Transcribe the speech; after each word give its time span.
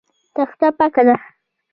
تخته 0.35 0.67
پاکه 0.77 1.01
ده. 1.07 1.15